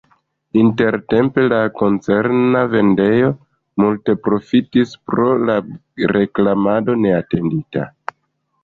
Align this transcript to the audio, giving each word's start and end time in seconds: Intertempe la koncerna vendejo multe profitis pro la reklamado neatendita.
Intertempe 0.59 1.43
la 1.51 1.59
koncerna 1.81 2.63
vendejo 2.71 3.29
multe 3.85 4.17
profitis 4.29 4.97
pro 5.11 5.29
la 5.51 5.61
reklamado 6.19 6.99
neatendita. 7.07 7.89